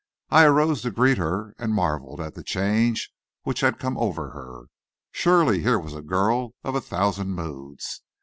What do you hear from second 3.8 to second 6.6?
over her. Surely here was a girl